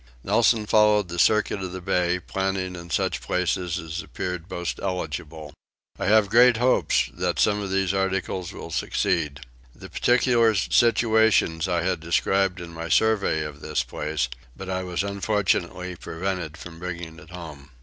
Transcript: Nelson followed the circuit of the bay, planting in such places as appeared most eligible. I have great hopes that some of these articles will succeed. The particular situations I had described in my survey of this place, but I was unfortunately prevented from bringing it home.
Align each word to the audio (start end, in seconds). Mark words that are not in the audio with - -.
Nelson 0.23 0.65
followed 0.65 1.09
the 1.09 1.19
circuit 1.19 1.61
of 1.61 1.73
the 1.73 1.79
bay, 1.79 2.19
planting 2.19 2.75
in 2.75 2.89
such 2.89 3.21
places 3.21 3.77
as 3.77 4.01
appeared 4.01 4.49
most 4.49 4.79
eligible. 4.81 5.53
I 5.99 6.07
have 6.07 6.27
great 6.27 6.57
hopes 6.57 7.11
that 7.13 7.37
some 7.37 7.61
of 7.61 7.69
these 7.69 7.93
articles 7.93 8.51
will 8.51 8.71
succeed. 8.71 9.41
The 9.75 9.91
particular 9.91 10.55
situations 10.55 11.67
I 11.67 11.83
had 11.83 11.99
described 11.99 12.59
in 12.59 12.73
my 12.73 12.89
survey 12.89 13.43
of 13.45 13.61
this 13.61 13.83
place, 13.83 14.27
but 14.57 14.69
I 14.71 14.81
was 14.81 15.03
unfortunately 15.03 15.95
prevented 15.97 16.57
from 16.57 16.79
bringing 16.79 17.19
it 17.19 17.29
home. 17.29 17.69